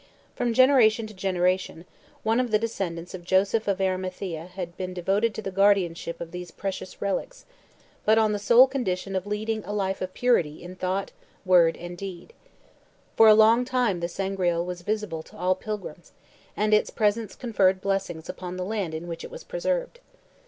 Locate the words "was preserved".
19.29-19.99